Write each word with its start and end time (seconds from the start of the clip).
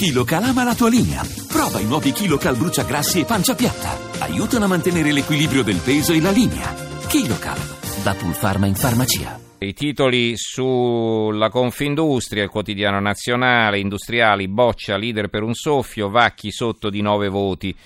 KiloCal 0.00 0.44
ama 0.44 0.64
la 0.64 0.74
tua 0.74 0.88
linea. 0.88 1.20
Prova 1.46 1.78
i 1.78 1.84
nuovi 1.84 2.12
KiloCal 2.12 2.56
bruciagrassi 2.56 3.20
e 3.20 3.26
pancia 3.26 3.54
piatta. 3.54 3.98
Aiutano 4.20 4.64
a 4.64 4.68
mantenere 4.68 5.12
l'equilibrio 5.12 5.62
del 5.62 5.78
peso 5.84 6.14
e 6.14 6.22
la 6.22 6.30
linea. 6.30 6.72
KiloCal, 7.06 7.58
da 8.02 8.14
Pulpharma 8.14 8.64
in 8.64 8.76
farmacia. 8.76 9.38
I 9.58 9.74
titoli 9.74 10.38
sulla 10.38 11.50
Confindustria, 11.50 12.44
il 12.44 12.48
quotidiano 12.48 12.98
nazionale, 12.98 13.78
industriali, 13.78 14.48
boccia, 14.48 14.96
leader 14.96 15.28
per 15.28 15.42
un 15.42 15.52
soffio, 15.52 16.08
Vacchi 16.08 16.50
sotto 16.50 16.88
di 16.88 17.02
nove 17.02 17.28
voti. 17.28 17.76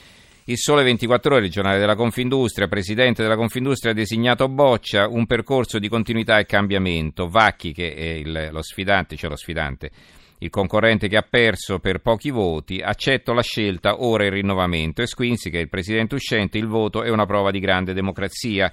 Il 0.44 0.56
Sole 0.56 0.84
24 0.84 1.34
Ore, 1.34 1.46
il 1.46 1.50
giornale 1.50 1.80
della 1.80 1.96
Confindustria, 1.96 2.68
presidente 2.68 3.22
della 3.22 3.34
Confindustria 3.34 3.92
designato 3.92 4.48
Boccia, 4.48 5.08
un 5.08 5.26
percorso 5.26 5.80
di 5.80 5.88
continuità 5.88 6.38
e 6.38 6.46
cambiamento. 6.46 7.26
Vacchi, 7.26 7.72
che 7.72 7.92
è 7.92 8.04
il, 8.04 8.50
lo 8.52 8.62
sfidante, 8.62 9.16
cioè 9.16 9.30
lo 9.30 9.36
sfidante, 9.36 9.90
il 10.38 10.50
concorrente 10.50 11.08
che 11.08 11.16
ha 11.16 11.26
perso 11.28 11.78
per 11.78 12.00
pochi 12.00 12.30
voti, 12.30 12.80
accetto 12.80 13.32
la 13.32 13.42
scelta, 13.42 14.02
ora 14.02 14.24
il 14.24 14.32
rinnovamento. 14.32 15.02
E 15.02 15.06
Squinzi, 15.06 15.50
che 15.50 15.58
è 15.58 15.62
il 15.62 15.68
presidente 15.68 16.14
uscente, 16.14 16.58
il 16.58 16.66
voto 16.66 17.02
è 17.02 17.10
una 17.10 17.26
prova 17.26 17.50
di 17.50 17.60
grande 17.60 17.94
democrazia. 17.94 18.72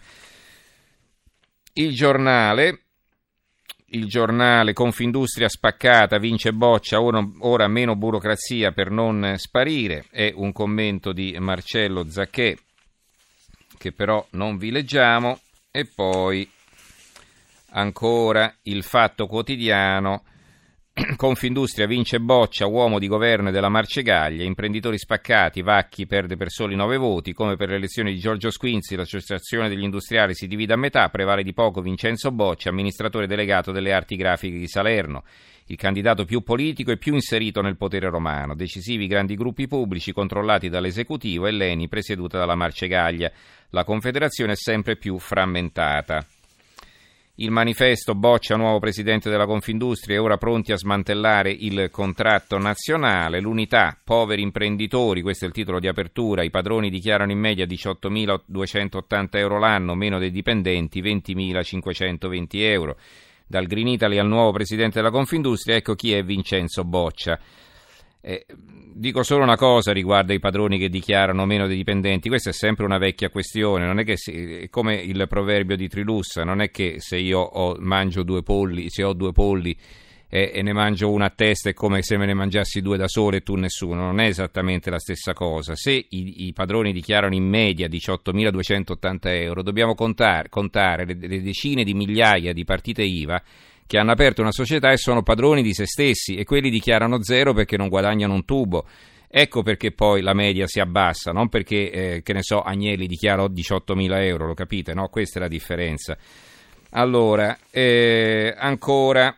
Il 1.73 1.93
giornale, 1.93 2.81
il 3.87 4.07
giornale 4.07 4.73
Confindustria 4.73 5.47
spaccata, 5.47 6.17
vince 6.17 6.51
Boccia, 6.51 7.01
ora, 7.01 7.25
ora, 7.39 7.67
meno 7.67 7.95
burocrazia 7.95 8.71
per 8.71 8.89
non 8.89 9.35
sparire, 9.37 10.05
è 10.09 10.31
un 10.35 10.51
commento 10.51 11.13
di 11.13 11.35
Marcello 11.39 12.09
Zacchè 12.09 12.55
che 13.81 13.91
però 13.93 14.23
non 14.33 14.57
vi 14.57 14.69
leggiamo 14.69 15.39
e 15.71 15.85
poi 15.85 16.47
ancora 17.71 18.53
il 18.63 18.83
fatto 18.83 19.25
quotidiano 19.25 20.23
Confindustria 21.15 21.87
vince 21.87 22.19
Boccia, 22.19 22.65
uomo 22.67 22.99
di 22.99 23.07
governo 23.07 23.51
della 23.51 23.69
Marcegaglia, 23.69 24.43
imprenditori 24.43 24.97
spaccati, 24.97 25.61
Vacchi 25.61 26.05
perde 26.05 26.35
per 26.35 26.49
soli 26.49 26.75
nove 26.75 26.97
voti, 26.97 27.33
come 27.33 27.55
per 27.55 27.69
le 27.69 27.75
elezioni 27.75 28.13
di 28.13 28.19
Giorgio 28.19 28.51
Squinzi 28.51 28.95
l'associazione 28.95 29.69
degli 29.69 29.83
industriali 29.83 30.35
si 30.35 30.47
divide 30.47 30.73
a 30.73 30.77
metà, 30.77 31.09
prevale 31.09 31.43
di 31.43 31.53
poco 31.53 31.81
Vincenzo 31.81 32.31
Boccia, 32.31 32.69
amministratore 32.69 33.27
delegato 33.27 33.71
delle 33.71 33.93
arti 33.93 34.15
grafiche 34.15 34.57
di 34.57 34.67
Salerno, 34.67 35.23
il 35.67 35.77
candidato 35.77 36.25
più 36.25 36.41
politico 36.41 36.91
e 36.91 36.97
più 36.97 37.13
inserito 37.13 37.61
nel 37.61 37.77
potere 37.77 38.09
romano, 38.09 38.55
decisivi 38.55 39.07
grandi 39.07 39.35
gruppi 39.35 39.67
pubblici 39.67 40.11
controllati 40.11 40.69
dall'esecutivo 40.69 41.47
e 41.47 41.51
l'ENI 41.51 41.87
presieduta 41.87 42.37
dalla 42.37 42.55
Marcegaglia, 42.55 43.31
la 43.69 43.83
confederazione 43.83 44.53
è 44.53 44.57
sempre 44.57 44.97
più 44.97 45.17
frammentata. 45.17 46.25
Il 47.41 47.49
manifesto 47.49 48.13
boccia 48.13 48.55
nuovo 48.55 48.77
presidente 48.77 49.27
della 49.27 49.47
Confindustria 49.47 50.15
e 50.15 50.19
ora 50.19 50.37
pronti 50.37 50.73
a 50.73 50.77
smantellare 50.77 51.49
il 51.49 51.89
contratto 51.89 52.59
nazionale. 52.59 53.39
L'unità, 53.39 53.97
poveri 54.03 54.43
imprenditori, 54.43 55.23
questo 55.23 55.45
è 55.45 55.47
il 55.47 55.53
titolo 55.55 55.79
di 55.79 55.87
apertura. 55.87 56.43
I 56.43 56.51
padroni 56.51 56.91
dichiarano 56.91 57.31
in 57.31 57.39
media 57.39 57.65
18.280 57.65 59.27
euro 59.37 59.57
l'anno, 59.57 59.95
meno 59.95 60.19
dei 60.19 60.29
dipendenti 60.29 61.01
20.520 61.01 62.47
euro. 62.51 62.97
Dal 63.47 63.65
Green 63.65 63.87
Italy 63.87 64.19
al 64.19 64.27
nuovo 64.27 64.51
presidente 64.51 64.99
della 64.99 65.09
Confindustria, 65.09 65.77
ecco 65.77 65.95
chi 65.95 66.13
è 66.13 66.23
Vincenzo 66.23 66.83
Boccia. 66.83 67.39
Eh, 68.23 68.45
dico 68.93 69.23
solo 69.23 69.43
una 69.43 69.55
cosa 69.55 69.91
riguardo 69.91 70.31
ai 70.31 70.39
padroni 70.39 70.77
che 70.77 70.89
dichiarano 70.89 71.45
meno 71.45 71.65
dei 71.65 71.75
dipendenti, 71.75 72.29
questa 72.29 72.51
è 72.51 72.53
sempre 72.53 72.85
una 72.85 72.99
vecchia 72.99 73.29
questione, 73.29 73.85
non 73.87 73.99
è 73.99 74.03
che 74.03 74.15
si, 74.15 74.31
è 74.31 74.69
come 74.69 74.95
il 74.95 75.25
proverbio 75.27 75.75
di 75.75 75.87
Trilussa, 75.87 76.43
non 76.43 76.61
è 76.61 76.69
che 76.69 76.95
se 76.99 77.17
io 77.17 77.39
ho, 77.39 77.75
mangio 77.79 78.21
due 78.21 78.43
polli, 78.43 78.89
se 78.89 79.03
ho 79.03 79.13
due 79.13 79.31
polli 79.31 79.75
eh, 80.29 80.51
e 80.53 80.61
ne 80.61 80.71
mangio 80.71 81.11
una 81.11 81.25
a 81.25 81.29
testa 81.31 81.69
è 81.69 81.73
come 81.73 82.03
se 82.03 82.15
me 82.15 82.27
ne 82.27 82.35
mangiassi 82.35 82.81
due 82.81 82.95
da 82.95 83.07
solo 83.07 83.37
e 83.37 83.41
tu 83.41 83.55
nessuno, 83.55 84.01
non 84.01 84.19
è 84.19 84.27
esattamente 84.27 84.91
la 84.91 84.99
stessa 84.99 85.33
cosa. 85.33 85.75
Se 85.75 85.91
i, 85.91 86.45
i 86.45 86.53
padroni 86.53 86.93
dichiarano 86.93 87.33
in 87.33 87.47
media 87.47 87.87
18.280 87.87 89.17
euro, 89.23 89.63
dobbiamo 89.63 89.95
contare, 89.95 90.47
contare 90.47 91.05
le, 91.05 91.15
le 91.19 91.41
decine 91.41 91.83
di 91.83 91.95
migliaia 91.95 92.53
di 92.53 92.63
partite 92.63 93.01
IVA 93.01 93.41
che 93.91 93.97
hanno 93.97 94.13
aperto 94.13 94.39
una 94.39 94.53
società 94.53 94.93
e 94.93 94.95
sono 94.95 95.21
padroni 95.21 95.61
di 95.61 95.73
se 95.73 95.85
stessi 95.85 96.37
e 96.37 96.45
quelli 96.45 96.69
dichiarano 96.69 97.21
zero 97.21 97.51
perché 97.51 97.75
non 97.75 97.89
guadagnano 97.89 98.33
un 98.33 98.45
tubo. 98.45 98.85
Ecco 99.27 99.63
perché 99.63 99.91
poi 99.91 100.21
la 100.21 100.33
media 100.33 100.65
si 100.65 100.79
abbassa, 100.79 101.33
non 101.33 101.49
perché, 101.49 101.91
eh, 101.91 102.21
che 102.23 102.31
ne 102.31 102.41
so, 102.41 102.61
Agnelli 102.61 103.05
dichiara 103.05 103.43
18.000 103.43 104.23
euro, 104.23 104.47
lo 104.47 104.53
capite, 104.53 104.93
no? 104.93 105.09
Questa 105.09 105.39
è 105.39 105.41
la 105.41 105.49
differenza. 105.49 106.17
Allora, 106.91 107.57
eh, 107.69 108.55
ancora 108.57 109.37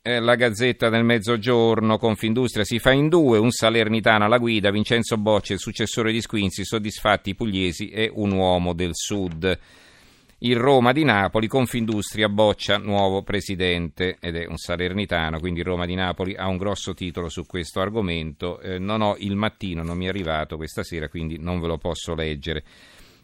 eh, 0.00 0.18
la 0.18 0.34
Gazzetta 0.34 0.88
del 0.88 1.04
Mezzogiorno, 1.04 1.98
Confindustria 1.98 2.64
si 2.64 2.78
fa 2.78 2.92
in 2.92 3.10
due, 3.10 3.36
un 3.36 3.50
salernitano 3.50 4.24
alla 4.24 4.38
guida, 4.38 4.70
Vincenzo 4.70 5.18
Bocci, 5.18 5.52
il 5.52 5.58
successore 5.58 6.10
di 6.10 6.22
Squinzi, 6.22 6.64
soddisfatti 6.64 7.28
i 7.28 7.34
pugliesi 7.34 7.90
e 7.90 8.10
un 8.10 8.32
uomo 8.32 8.72
del 8.72 8.92
sud 8.94 9.58
il 10.42 10.56
Roma 10.56 10.92
di 10.92 11.04
Napoli, 11.04 11.48
Confindustria 11.48 12.30
boccia 12.30 12.78
nuovo 12.78 13.22
presidente 13.22 14.16
ed 14.20 14.36
è 14.36 14.46
un 14.46 14.56
salernitano, 14.56 15.38
quindi 15.38 15.62
Roma 15.62 15.84
di 15.84 15.94
Napoli 15.94 16.34
ha 16.34 16.46
un 16.48 16.56
grosso 16.56 16.94
titolo 16.94 17.28
su 17.28 17.44
questo 17.44 17.80
argomento. 17.80 18.58
Eh, 18.60 18.78
non 18.78 19.02
ho 19.02 19.16
il 19.18 19.36
mattino, 19.36 19.82
non 19.82 19.98
mi 19.98 20.06
è 20.06 20.08
arrivato 20.08 20.56
questa 20.56 20.82
sera, 20.82 21.10
quindi 21.10 21.36
non 21.38 21.60
ve 21.60 21.66
lo 21.66 21.76
posso 21.76 22.14
leggere. 22.14 22.64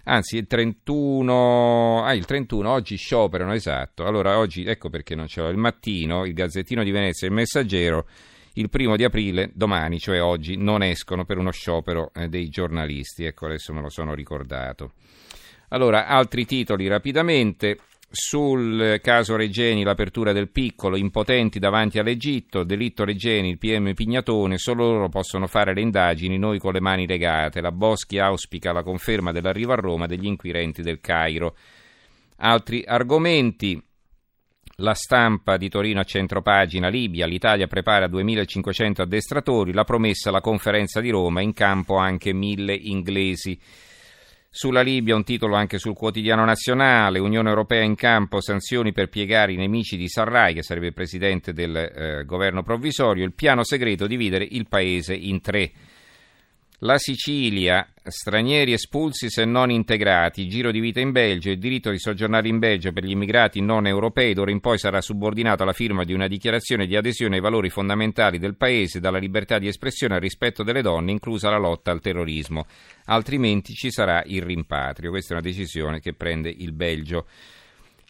Anzi, 0.04 0.37
il 0.37 0.47
31, 0.47 2.04
ah, 2.04 2.12
il 2.12 2.27
31 2.27 2.71
oggi 2.71 2.97
scioperano, 2.97 3.54
esatto. 3.54 4.04
Allora, 4.04 4.38
oggi, 4.38 4.66
ecco 4.66 4.91
perché 4.91 5.15
non 5.15 5.27
ce 5.27 5.41
l'ho. 5.41 5.48
Il 5.48 5.56
mattino, 5.56 6.27
il 6.27 6.34
Gazzettino 6.34 6.84
di 6.84 6.91
Venezia 6.91 7.27
e 7.27 7.31
il 7.31 7.37
Messaggero, 7.37 8.06
il 8.54 8.69
primo 8.69 8.94
di 8.94 9.04
aprile, 9.04 9.50
domani, 9.54 9.98
cioè 9.98 10.21
oggi, 10.21 10.56
non 10.56 10.83
escono 10.83 11.25
per 11.25 11.38
uno 11.38 11.50
sciopero 11.50 12.10
eh, 12.15 12.28
dei 12.28 12.50
giornalisti. 12.50 13.25
Ecco, 13.25 13.47
adesso 13.47 13.72
me 13.72 13.81
lo 13.81 13.88
sono 13.88 14.12
ricordato. 14.12 14.93
Allora, 15.69 16.06
altri 16.06 16.44
titoli 16.44 16.87
rapidamente. 16.87 17.78
Sul 18.09 19.00
caso 19.03 19.34
Regeni, 19.34 19.82
l'apertura 19.82 20.32
del 20.32 20.49
piccolo, 20.49 20.97
impotenti 20.97 21.59
davanti 21.59 21.99
all'Egitto, 21.99 22.62
delitto 22.62 23.04
Regeni, 23.04 23.50
il 23.50 23.59
PM 23.59 23.93
Pignatone, 23.94 24.59
solo 24.59 24.87
loro 24.87 25.09
possono 25.09 25.49
fare 25.49 25.75
le 25.75 25.81
indagini, 25.81 26.38
noi 26.38 26.59
con 26.59 26.72
le 26.72 26.81
mani 26.81 27.06
legate. 27.06 27.60
La 27.60 27.72
Boschi 27.72 28.19
auspica 28.19 28.72
la 28.72 28.84
conferma 28.84 29.32
dell'arrivo 29.32 29.72
a 29.72 29.77
Roma 29.77 30.06
degli 30.06 30.25
inquirenti 30.25 30.82
del 30.82 31.00
Cairo. 31.00 31.56
Altri 32.37 32.84
argomenti. 32.87 33.83
La 34.81 34.94
stampa 34.94 35.56
di 35.56 35.69
Torino 35.69 36.00
a 36.00 36.04
centropagina, 36.04 36.88
Libia, 36.88 37.27
l'Italia 37.27 37.66
prepara 37.66 38.09
2500 38.09 39.03
addestratori, 39.03 39.72
la 39.72 39.84
promessa 39.84 40.28
alla 40.28 40.43
conferenza 40.43 41.00
di 41.00 41.10
Roma, 41.10 41.41
in 41.41 41.54
campo 41.54 41.97
anche 41.97 42.33
mille 42.33 42.75
inglesi. 42.75 43.59
Sulla 44.56 44.81
Libia 44.81 45.15
un 45.15 45.22
titolo 45.22 45.55
anche 45.55 45.78
sul 45.78 45.93
quotidiano 45.93 46.43
nazionale, 46.43 47.19
Unione 47.19 47.50
Europea 47.50 47.83
in 47.83 47.94
campo, 47.94 48.41
sanzioni 48.41 48.91
per 48.91 49.11
piegare 49.11 49.53
i 49.53 49.56
nemici 49.56 49.99
di 49.99 50.09
Sarrai, 50.09 50.55
che 50.55 50.62
sarebbe 50.62 50.87
il 50.87 50.94
presidente 50.94 51.53
del 51.53 51.77
eh, 51.77 52.25
governo 52.25 52.62
provvisorio, 52.62 53.27
il 53.27 53.34
piano 53.34 53.65
segreto 53.65 54.06
dividere 54.06 54.49
il 54.50 54.66
paese 54.66 55.12
in 55.12 55.43
tre. 55.43 55.71
La 56.81 56.99
Sicilia, 56.99 57.89
stranieri 58.05 58.75
espulsi 58.75 59.31
se 59.31 59.47
non 59.47 59.71
integrati, 59.71 60.47
giro 60.47 60.71
di 60.71 60.79
vita 60.79 61.01
in 61.01 61.11
Belgio, 61.11 61.49
il 61.49 61.59
diritto 61.59 61.91
di 61.91 61.99
soggiornare 61.99 62.49
in 62.49 62.59
Belgio 62.59 62.93
per 62.93 63.03
gli 63.03 63.13
immigrati 63.13 63.63
non 63.63 63.87
europei 63.87 64.35
d'ora 64.35 64.51
in 64.51 64.61
poi 64.61 64.77
sarà 64.77 65.01
subordinato 65.01 65.63
alla 65.63 65.73
firma 65.73 66.05
di 66.05 66.13
una 66.13 66.27
dichiarazione 66.27 66.87
di 66.87 66.95
adesione 66.95 67.37
ai 67.37 67.41
valori 67.41 67.71
fondamentali 67.71 68.39
del 68.39 68.59
Paese, 68.59 69.01
dalla 69.01 69.17
libertà 69.17 69.59
di 69.59 69.69
espressione 69.69 70.17
al 70.17 70.21
rispetto 70.21 70.63
delle 70.63 70.83
donne, 70.83 71.13
inclusa 71.13 71.49
la 71.49 71.57
lotta 71.57 71.93
al 71.93 72.03
terrorismo. 72.03 72.67
Altrimenti 73.07 73.73
ci 73.73 73.91
sarà 73.91 74.23
il 74.27 74.43
rimpatrio. 74.43 75.09
Questa 75.09 75.33
è 75.33 75.39
una 75.39 75.47
decisione 75.47 75.99
che 75.99 76.13
prende 76.13 76.51
il 76.55 76.75
Belgio. 76.75 77.25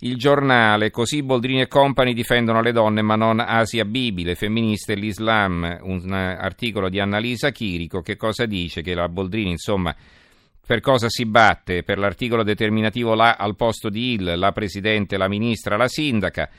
Il 0.01 0.17
giornale, 0.17 0.91
così 0.91 1.23
Boldrini 1.23 1.63
e 1.63 1.69
Company 1.69 2.13
difendono 2.13 2.61
le 2.61 2.73
donne 2.73 3.01
ma 3.01 3.17
non 3.17 3.41
Asia 3.41 3.87
Bibi, 3.87 4.25
le 4.25 4.35
femministe 4.35 4.93
e 4.93 4.97
l'Islam, 4.97 5.79
un 5.83 6.13
articolo 6.13 6.91
di 6.91 7.01
Annalisa 7.01 7.51
Chirico 7.51 8.03
che 8.03 8.17
cosa 8.17 8.45
dice? 8.45 8.83
Che 8.83 8.95
la 8.95 9.09
Boldrini 9.09 9.51
insomma 9.51 9.97
per 10.67 10.81
cosa 10.81 11.09
si 11.09 11.25
batte? 11.25 11.83
Per 11.83 11.97
l'articolo 11.97 12.43
determinativo 12.43 13.15
là 13.15 13.37
al 13.37 13.57
posto 13.57 13.89
di 13.89 14.13
il, 14.13 14.35
la 14.37 14.53
presidente, 14.53 15.17
la 15.17 15.29
ministra, 15.29 15.79
la 15.79 15.89
sindaca 15.89 16.51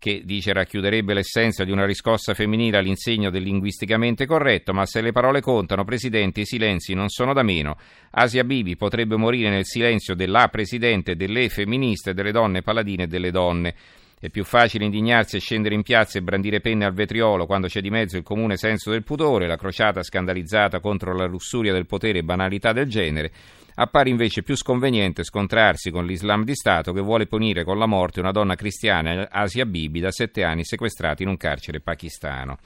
che 0.00 0.22
dice 0.24 0.54
racchiuderebbe 0.54 1.12
l'essenza 1.12 1.62
di 1.62 1.70
una 1.70 1.84
riscossa 1.84 2.32
femminile 2.32 2.78
all'insegno 2.78 3.28
del 3.28 3.42
linguisticamente 3.42 4.24
corretto, 4.24 4.72
ma 4.72 4.86
se 4.86 5.02
le 5.02 5.12
parole 5.12 5.42
contano, 5.42 5.84
Presidente, 5.84 6.40
i 6.40 6.46
silenzi 6.46 6.94
non 6.94 7.10
sono 7.10 7.34
da 7.34 7.42
meno. 7.42 7.76
Asia 8.12 8.42
Bibi 8.42 8.76
potrebbe 8.76 9.16
morire 9.16 9.50
nel 9.50 9.66
silenzio 9.66 10.14
della 10.14 10.48
Presidente, 10.48 11.16
delle 11.16 11.50
femministe, 11.50 12.14
delle 12.14 12.32
donne 12.32 12.62
paladine 12.62 13.02
e 13.02 13.06
delle 13.08 13.30
donne. 13.30 13.74
È 14.20 14.28
più 14.28 14.44
facile 14.44 14.84
indignarsi 14.84 15.36
e 15.36 15.40
scendere 15.40 15.74
in 15.74 15.82
piazza 15.82 16.18
e 16.18 16.22
brandire 16.22 16.60
penne 16.60 16.84
al 16.84 16.92
vetriolo 16.92 17.46
quando 17.46 17.68
c'è 17.68 17.80
di 17.80 17.88
mezzo 17.88 18.18
il 18.18 18.22
comune 18.22 18.58
senso 18.58 18.90
del 18.90 19.02
pudore, 19.02 19.46
la 19.46 19.56
crociata 19.56 20.02
scandalizzata 20.02 20.78
contro 20.80 21.14
la 21.14 21.24
lussuria 21.24 21.72
del 21.72 21.86
potere 21.86 22.18
e 22.18 22.22
banalità 22.22 22.74
del 22.74 22.86
genere, 22.86 23.32
Appare 23.80 24.10
invece 24.10 24.42
più 24.42 24.56
sconveniente 24.56 25.24
scontrarsi 25.24 25.90
con 25.90 26.04
l'Islam 26.04 26.44
di 26.44 26.54
Stato 26.54 26.92
che 26.92 27.00
vuole 27.00 27.26
punire 27.26 27.64
con 27.64 27.78
la 27.78 27.86
morte 27.86 28.20
una 28.20 28.30
donna 28.30 28.54
cristiana, 28.54 29.28
Asia 29.30 29.64
Bibi, 29.64 30.00
da 30.00 30.10
sette 30.10 30.44
anni 30.44 30.64
sequestrata 30.64 31.22
in 31.22 31.30
un 31.30 31.38
carcere 31.38 31.80
pakistano. 31.80 32.58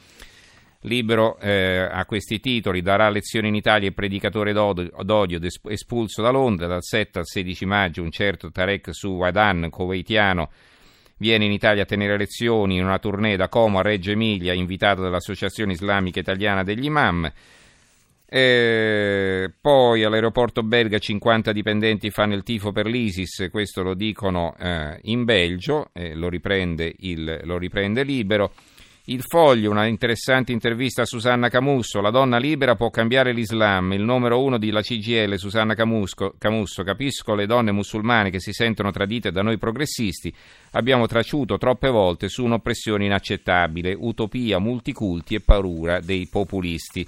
Libero 0.81 1.39
eh, 1.39 1.89
a 1.89 2.05
questi 2.05 2.41
titoli 2.41 2.83
darà 2.83 3.09
lezioni 3.11 3.47
in 3.47 3.55
Italia 3.55 3.87
il 3.87 3.95
predicatore 3.95 4.53
d'odio 4.53 5.41
espulso 5.69 6.21
da 6.21 6.31
Londra 6.31 6.67
dal 6.67 6.83
7 6.83 7.21
al 7.21 7.27
16 7.27 7.65
maggio 7.65 8.03
un 8.03 8.11
certo 8.11 8.51
Tarek 8.51 8.93
Suwadan, 8.93 9.71
kuwaitiano 9.71 10.51
viene 11.17 11.45
in 11.45 11.53
Italia 11.53 11.83
a 11.83 11.87
tenere 11.87 12.17
lezioni 12.17 12.77
in 12.77 12.85
una 12.85 12.99
tournée 12.99 13.37
da 13.37 13.49
Como 13.49 13.79
a 13.79 13.83
Reggio 13.83 14.11
Emilia 14.11 14.53
invitato 14.53 15.03
dall'Associazione 15.03 15.73
Islamica 15.73 16.21
Italiana 16.21 16.63
degli 16.63 16.85
Imam 16.85 17.31
eh, 18.37 19.49
poi 19.61 20.03
all'aeroporto 20.03 20.65
belga 20.65 20.99
50 20.99 21.53
dipendenti 21.53 22.11
fanno 22.11 22.35
il 22.35 22.43
tifo 22.43 22.73
per 22.73 22.87
l'ISIS, 22.87 23.47
questo 23.49 23.85
lo 23.85 23.95
dicono 23.95 24.57
eh, 24.59 24.99
in 25.03 25.23
Belgio, 25.23 25.91
eh, 25.93 26.15
lo, 26.15 26.29
riprende 26.29 26.93
il, 26.99 27.43
lo 27.45 27.59
riprende 27.59 28.03
libero. 28.03 28.53
Il 29.07 29.23
Foglio, 29.23 29.71
una 29.71 29.85
interessante 29.85 30.53
intervista 30.53 31.03
a 31.03 31.05
Susanna 31.05 31.51
Camusso, 31.51 32.01
la 32.01 32.09
donna 32.09 32.39
libera 32.39 32.75
può 32.75 32.89
cambiare 32.89 33.35
l'Islam, 33.35 33.93
il 33.93 34.01
numero 34.01 34.43
uno 34.43 34.57
della 34.57 34.81
CGL, 34.81 35.37
Susanna 35.37 35.75
Camusco, 35.75 36.37
Camusso, 36.39 36.83
capisco 36.85 37.35
le 37.35 37.45
donne 37.45 37.71
musulmane 37.71 38.31
che 38.31 38.41
si 38.41 38.55
sentono 38.55 38.91
tradite 38.93 39.31
da 39.31 39.43
noi 39.43 39.59
progressisti, 39.59 40.35
abbiamo 40.71 41.07
traciuto 41.07 41.59
troppe 41.59 41.91
volte 41.91 42.31
su 42.31 42.45
un'oppressione 42.45 43.05
inaccettabile, 43.05 43.95
utopia, 43.95 44.59
multiculti 44.59 45.35
e 45.35 45.41
paura 45.41 46.01
dei 46.01 46.27
populisti. 46.27 47.07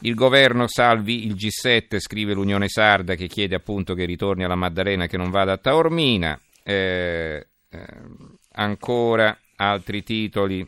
Il 0.00 0.16
governo 0.16 0.66
salvi 0.66 1.26
il 1.26 1.34
G7, 1.34 2.00
scrive 2.00 2.34
l'Unione 2.34 2.66
Sarda 2.66 3.14
che 3.14 3.28
chiede 3.28 3.54
appunto 3.54 3.94
che 3.94 4.04
ritorni 4.04 4.42
alla 4.42 4.56
Maddalena 4.56 5.06
che 5.06 5.16
non 5.16 5.30
vada 5.30 5.52
a 5.52 5.58
Taormina. 5.58 6.36
Eh, 6.64 7.46
eh, 7.70 7.86
ancora 8.54 9.36
altri 9.56 10.02
titoli, 10.02 10.66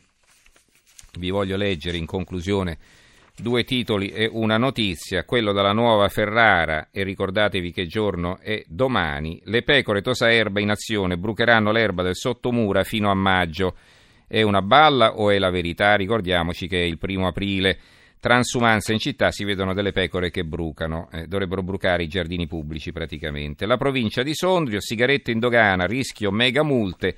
vi 1.19 1.31
voglio 1.31 1.57
leggere 1.57 1.97
in 1.97 2.07
conclusione 2.07 2.79
due 3.37 3.65
titoli 3.65 4.11
e 4.11 4.29
una 4.31 4.57
notizia, 4.59 5.25
quello 5.25 5.53
della 5.53 5.73
nuova 5.73 6.09
Ferrara 6.09 6.89
e 6.93 7.03
ricordatevi 7.03 7.73
che 7.73 7.87
giorno 7.87 8.39
è 8.39 8.63
domani, 8.67 9.41
le 9.45 9.63
pecore 9.63 10.03
tosa 10.03 10.33
erba 10.33 10.61
in 10.61 10.71
azione 10.71 11.19
brucheranno 11.19 11.73
l'erba 11.73 12.03
del 12.03 12.15
sottomura 12.15 12.85
fino 12.85 13.11
a 13.11 13.15
maggio. 13.15 13.75
È 14.27 14.41
una 14.43 14.63
balla 14.63 15.17
o 15.17 15.31
è 15.31 15.39
la 15.39 15.51
verità? 15.51 15.95
Ricordiamoci 15.97 16.67
che 16.67 16.81
è 16.81 16.85
il 16.85 16.99
primo 16.99 17.27
aprile. 17.27 17.79
Transumanza 18.19 18.93
in 18.93 18.99
città 18.99 19.31
si 19.31 19.45
vedono 19.45 19.75
delle 19.75 19.93
pecore 19.93 20.31
che 20.31 20.45
brucano, 20.45 21.11
eh, 21.13 21.27
dovrebbero 21.27 21.63
brucare 21.63 22.05
i 22.05 22.09
giardini 22.09 22.47
pubblici 22.47 22.91
praticamente. 22.91 23.67
La 23.67 23.77
provincia 23.77 24.23
di 24.23 24.35
Sondrio, 24.35 24.81
sigarette 24.81 25.31
in 25.31 25.41
dogana, 25.41 25.85
rischio 25.85 26.31
mega 26.31 26.63
multe. 26.63 27.17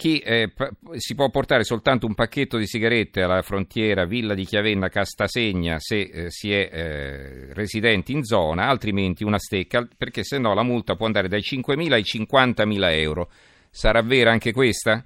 Chi 0.00 0.18
eh, 0.20 0.50
si 0.96 1.14
può 1.14 1.28
portare 1.28 1.62
soltanto 1.62 2.06
un 2.06 2.14
pacchetto 2.14 2.56
di 2.56 2.66
sigarette 2.66 3.20
alla 3.20 3.42
frontiera 3.42 4.06
Villa 4.06 4.32
di 4.32 4.46
Chiavenna 4.46 4.88
Castasegna 4.88 5.76
se 5.78 6.00
eh, 6.00 6.30
si 6.30 6.50
è 6.54 6.70
eh, 6.72 7.52
residenti 7.52 8.12
in 8.12 8.24
zona, 8.24 8.68
altrimenti 8.68 9.24
una 9.24 9.38
stecca, 9.38 9.86
perché 9.98 10.24
se 10.24 10.38
no 10.38 10.54
la 10.54 10.62
multa 10.62 10.96
può 10.96 11.04
andare 11.04 11.28
dai 11.28 11.42
5.000 11.42 11.92
ai 11.92 12.00
50.000 12.00 12.98
euro. 12.98 13.28
Sarà 13.68 14.00
vera 14.00 14.30
anche 14.30 14.54
questa? 14.54 15.04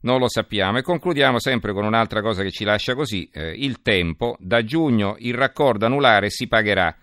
Non 0.00 0.18
lo 0.18 0.28
sappiamo 0.28 0.76
e 0.76 0.82
concludiamo 0.82 1.40
sempre 1.40 1.72
con 1.72 1.86
un'altra 1.86 2.20
cosa 2.20 2.42
che 2.42 2.50
ci 2.50 2.64
lascia 2.64 2.94
così, 2.94 3.26
eh, 3.32 3.54
il 3.56 3.80
tempo. 3.80 4.36
Da 4.38 4.62
giugno 4.62 5.16
il 5.20 5.32
raccordo 5.32 5.86
anulare 5.86 6.28
si 6.28 6.48
pagherà. 6.48 6.94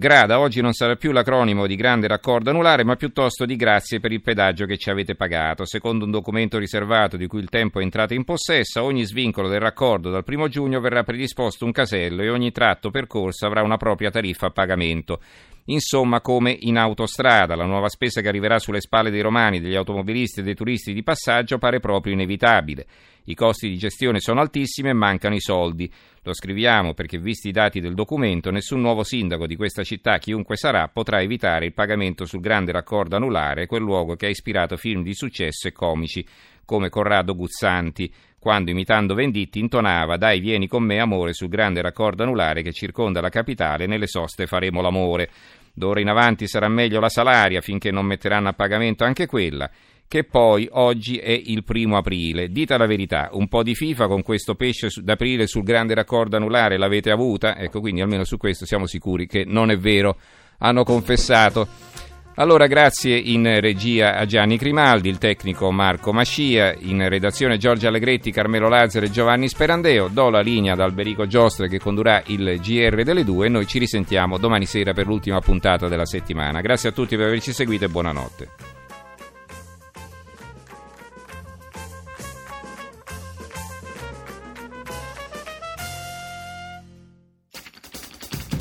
Grada 0.00 0.38
oggi 0.38 0.60
non 0.60 0.74
sarà 0.74 0.94
più 0.94 1.10
l'acronimo 1.10 1.66
di 1.66 1.74
grande 1.74 2.06
raccordo 2.06 2.50
anulare, 2.50 2.84
ma 2.84 2.94
piuttosto 2.94 3.44
di 3.44 3.56
grazie 3.56 3.98
per 3.98 4.12
il 4.12 4.22
pedaggio 4.22 4.64
che 4.64 4.78
ci 4.78 4.90
avete 4.90 5.16
pagato. 5.16 5.64
Secondo 5.64 6.04
un 6.04 6.12
documento 6.12 6.56
riservato 6.56 7.16
di 7.16 7.26
cui 7.26 7.40
il 7.40 7.48
tempo 7.48 7.80
è 7.80 7.82
entrato 7.82 8.14
in 8.14 8.22
possesso, 8.22 8.80
ogni 8.80 9.04
svincolo 9.04 9.48
del 9.48 9.58
raccordo 9.58 10.08
dal 10.08 10.22
primo 10.22 10.46
giugno 10.46 10.78
verrà 10.78 11.02
predisposto 11.02 11.64
un 11.64 11.72
casello 11.72 12.22
e 12.22 12.30
ogni 12.30 12.52
tratto 12.52 12.90
percorso 12.90 13.44
avrà 13.44 13.62
una 13.62 13.76
propria 13.76 14.12
tariffa 14.12 14.46
a 14.46 14.50
pagamento. 14.50 15.20
Insomma, 15.70 16.22
come 16.22 16.56
in 16.60 16.78
autostrada, 16.78 17.54
la 17.54 17.66
nuova 17.66 17.90
spesa 17.90 18.22
che 18.22 18.28
arriverà 18.28 18.58
sulle 18.58 18.80
spalle 18.80 19.10
dei 19.10 19.20
romani, 19.20 19.60
degli 19.60 19.74
automobilisti 19.74 20.40
e 20.40 20.42
dei 20.42 20.54
turisti 20.54 20.94
di 20.94 21.02
passaggio 21.02 21.58
pare 21.58 21.78
proprio 21.78 22.14
inevitabile. 22.14 22.86
I 23.24 23.34
costi 23.34 23.68
di 23.68 23.76
gestione 23.76 24.18
sono 24.18 24.40
altissimi 24.40 24.88
e 24.88 24.94
mancano 24.94 25.34
i 25.34 25.40
soldi. 25.40 25.92
Lo 26.22 26.32
scriviamo 26.32 26.94
perché, 26.94 27.18
visti 27.18 27.48
i 27.48 27.52
dati 27.52 27.80
del 27.80 27.92
documento, 27.92 28.50
nessun 28.50 28.80
nuovo 28.80 29.02
sindaco 29.02 29.46
di 29.46 29.56
questa 29.56 29.82
città, 29.82 30.16
chiunque 30.16 30.56
sarà, 30.56 30.88
potrà 30.88 31.20
evitare 31.20 31.66
il 31.66 31.74
pagamento 31.74 32.24
sul 32.24 32.40
grande 32.40 32.72
raccordo 32.72 33.16
anulare, 33.16 33.66
quel 33.66 33.82
luogo 33.82 34.16
che 34.16 34.24
ha 34.24 34.30
ispirato 34.30 34.78
film 34.78 35.02
di 35.02 35.12
successo 35.12 35.68
e 35.68 35.72
comici 35.72 36.26
come 36.64 36.88
Corrado 36.88 37.34
Guzzanti, 37.34 38.10
quando 38.38 38.70
imitando 38.70 39.14
Venditti 39.14 39.58
intonava 39.58 40.16
Dai 40.16 40.40
vieni 40.40 40.68
con 40.68 40.84
me 40.84 41.00
amore 41.00 41.32
sul 41.32 41.48
grande 41.48 41.82
raccordo 41.82 42.22
anulare 42.22 42.62
che 42.62 42.72
circonda 42.72 43.20
la 43.20 43.28
capitale, 43.28 43.86
nelle 43.86 44.06
soste 44.06 44.46
faremo 44.46 44.80
l'amore. 44.80 45.30
D'ora 45.72 46.00
in 46.00 46.08
avanti 46.08 46.48
sarà 46.48 46.68
meglio 46.68 47.00
la 47.00 47.08
salaria 47.08 47.60
finché 47.60 47.90
non 47.90 48.06
metteranno 48.06 48.48
a 48.48 48.52
pagamento 48.52 49.04
anche 49.04 49.26
quella 49.26 49.70
che 50.08 50.24
poi 50.24 50.66
oggi 50.72 51.18
è 51.18 51.30
il 51.30 51.62
primo 51.64 51.98
aprile. 51.98 52.48
Dite 52.48 52.78
la 52.78 52.86
verità, 52.86 53.28
un 53.32 53.46
po' 53.46 53.62
di 53.62 53.74
FIFA 53.74 54.06
con 54.08 54.22
questo 54.22 54.54
pesce 54.54 54.88
d'aprile 55.02 55.46
sul 55.46 55.62
grande 55.62 55.94
raccordo 55.94 56.36
anulare 56.36 56.78
l'avete 56.78 57.10
avuta? 57.10 57.58
Ecco, 57.58 57.80
quindi 57.80 58.00
almeno 58.00 58.24
su 58.24 58.38
questo 58.38 58.64
siamo 58.64 58.86
sicuri 58.86 59.26
che 59.26 59.44
non 59.46 59.70
è 59.70 59.76
vero. 59.76 60.16
Hanno 60.60 60.82
confessato. 60.82 61.68
Allora, 62.40 62.68
grazie 62.68 63.16
in 63.16 63.58
regia 63.60 64.14
a 64.14 64.24
Gianni 64.24 64.58
Crimaldi, 64.58 65.08
il 65.08 65.18
tecnico 65.18 65.72
Marco 65.72 66.12
Mascia, 66.12 66.72
in 66.72 67.08
redazione 67.08 67.56
Giorgio 67.56 67.88
Allegretti, 67.88 68.30
Carmelo 68.30 68.68
Lazzaro 68.68 69.06
e 69.06 69.10
Giovanni 69.10 69.48
Sperandeo. 69.48 70.06
Do 70.06 70.30
la 70.30 70.40
linea 70.40 70.74
ad 70.74 70.80
Alberico 70.80 71.26
Giostre 71.26 71.68
che 71.68 71.80
condurrà 71.80 72.22
il 72.26 72.60
GR 72.60 73.02
delle 73.02 73.24
due 73.24 73.46
e 73.46 73.48
noi 73.48 73.66
ci 73.66 73.80
risentiamo 73.80 74.38
domani 74.38 74.66
sera 74.66 74.92
per 74.92 75.08
l'ultima 75.08 75.40
puntata 75.40 75.88
della 75.88 76.06
settimana. 76.06 76.60
Grazie 76.60 76.90
a 76.90 76.92
tutti 76.92 77.16
per 77.16 77.26
averci 77.26 77.52
seguito 77.52 77.86
e 77.86 77.88
buonanotte. 77.88 78.48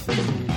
You. 0.07 0.56